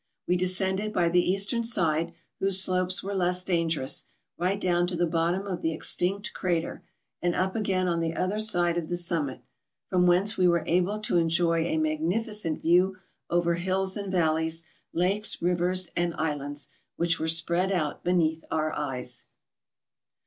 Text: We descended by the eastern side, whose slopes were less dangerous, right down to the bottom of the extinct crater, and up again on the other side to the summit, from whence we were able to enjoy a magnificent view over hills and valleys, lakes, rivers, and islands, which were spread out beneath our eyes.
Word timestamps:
We 0.27 0.35
descended 0.35 0.91
by 0.91 1.09
the 1.09 1.21
eastern 1.31 1.63
side, 1.63 2.13
whose 2.39 2.59
slopes 2.59 3.03
were 3.03 3.13
less 3.13 3.43
dangerous, 3.43 4.07
right 4.35 4.59
down 4.59 4.87
to 4.87 4.95
the 4.95 5.05
bottom 5.05 5.45
of 5.45 5.61
the 5.61 5.73
extinct 5.73 6.33
crater, 6.33 6.81
and 7.21 7.35
up 7.35 7.55
again 7.55 7.87
on 7.87 7.99
the 7.99 8.15
other 8.15 8.39
side 8.39 8.73
to 8.73 8.81
the 8.81 8.97
summit, 8.97 9.41
from 9.91 10.07
whence 10.07 10.37
we 10.37 10.47
were 10.47 10.63
able 10.65 10.97
to 11.01 11.17
enjoy 11.17 11.65
a 11.65 11.77
magnificent 11.77 12.63
view 12.63 12.97
over 13.29 13.53
hills 13.53 13.95
and 13.95 14.11
valleys, 14.11 14.63
lakes, 14.91 15.39
rivers, 15.39 15.91
and 15.95 16.15
islands, 16.15 16.69
which 16.95 17.19
were 17.19 17.27
spread 17.27 17.71
out 17.71 18.03
beneath 18.03 18.43
our 18.49 18.71
eyes. 18.73 19.27